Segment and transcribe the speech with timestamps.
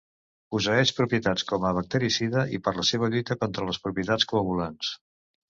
[0.53, 4.93] Posseeix propietats com a bactericida, i per la seva lluita contra les propietats coagulants.